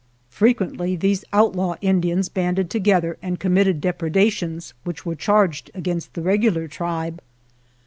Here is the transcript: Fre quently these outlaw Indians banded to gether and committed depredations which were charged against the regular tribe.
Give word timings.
Fre 0.31 0.47
quently 0.47 0.99
these 0.99 1.23
outlaw 1.31 1.75
Indians 1.79 2.27
banded 2.27 2.71
to 2.71 2.79
gether 2.79 3.19
and 3.21 3.39
committed 3.39 3.79
depredations 3.79 4.73
which 4.83 5.05
were 5.05 5.13
charged 5.13 5.69
against 5.75 6.15
the 6.15 6.23
regular 6.23 6.67
tribe. 6.67 7.21